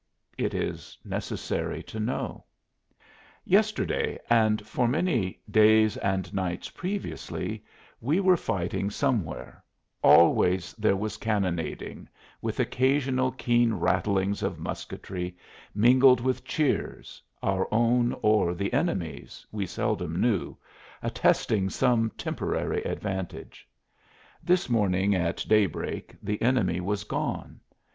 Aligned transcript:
It 0.35 0.55
is 0.55 0.97
necessary 1.05 1.83
to 1.83 1.99
know. 1.99 2.45
Yesterday, 3.45 4.17
and 4.31 4.65
for 4.65 4.87
many 4.87 5.39
days 5.47 5.95
and 5.97 6.33
nights 6.33 6.71
previously, 6.71 7.63
we 7.99 8.19
were 8.19 8.35
fighting 8.35 8.89
somewhere; 8.89 9.63
always 10.01 10.73
there 10.73 10.95
was 10.95 11.17
cannonading, 11.17 12.07
with 12.41 12.59
occasional 12.59 13.29
keen 13.33 13.75
rattlings 13.75 14.41
of 14.41 14.57
musketry, 14.57 15.37
mingled 15.75 16.19
with 16.19 16.43
cheers, 16.45 17.21
our 17.43 17.67
own 17.71 18.15
or 18.23 18.55
the 18.55 18.73
enemy's, 18.73 19.45
we 19.51 19.67
seldom 19.67 20.19
knew, 20.19 20.57
attesting 21.03 21.69
some 21.69 22.09
temporary 22.17 22.81
advantage. 22.85 23.69
This 24.41 24.67
morning 24.67 25.13
at 25.13 25.45
daybreak 25.47 26.15
the 26.23 26.41
enemy 26.41 26.79
was 26.81 27.03
gone. 27.03 27.59